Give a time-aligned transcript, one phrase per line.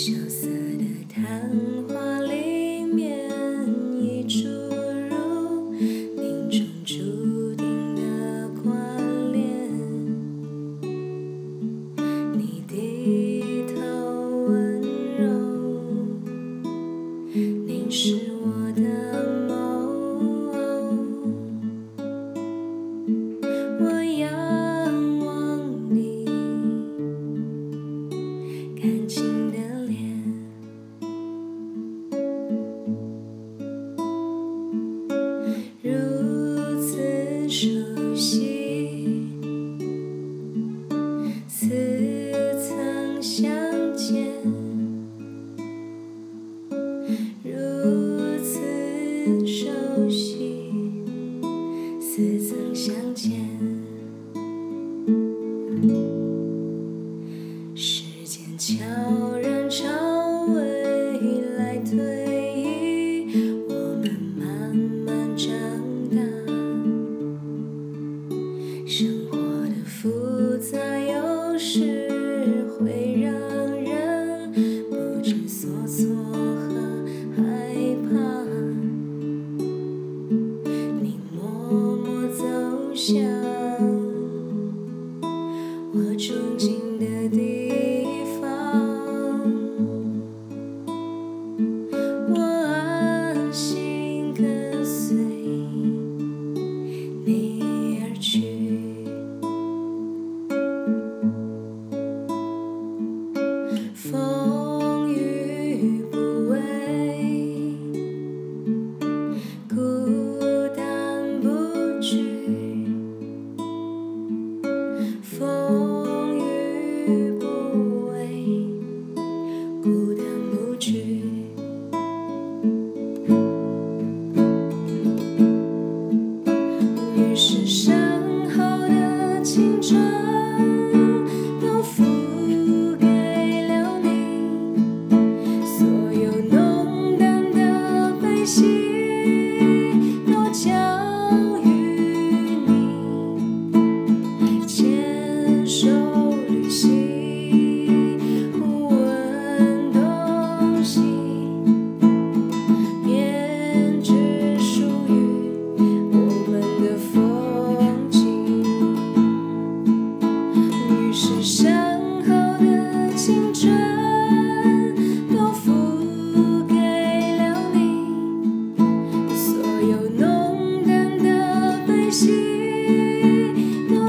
[0.00, 1.50] 羞涩的谈
[1.88, 3.28] 话里面
[4.00, 4.46] 一出
[5.10, 9.42] 如命中注定的关联
[12.32, 13.74] 你低头
[14.46, 14.80] 温
[15.18, 15.26] 柔
[17.66, 18.82] 凝视我的
[19.48, 19.50] 眸
[23.80, 24.30] 我仰
[25.26, 26.24] 望你
[28.80, 29.37] 看清
[38.18, 38.47] 谢。
[85.98, 86.87] 我住进。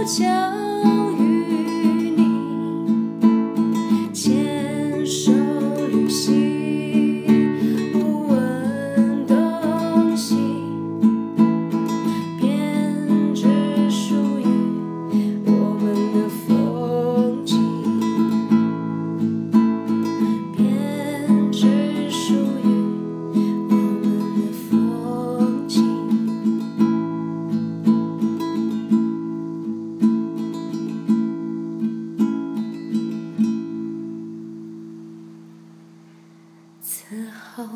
[0.09, 0.58] 想
[36.89, 37.69] 此后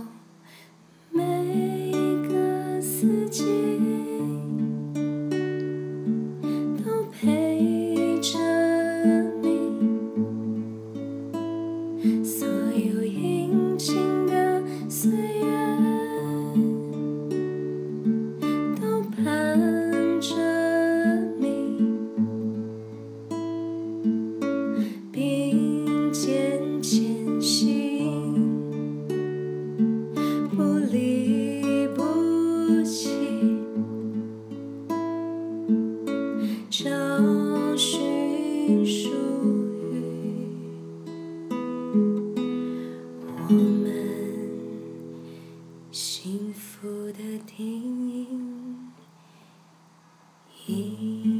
[46.94, 48.94] 重复的叮
[50.68, 51.33] 咛。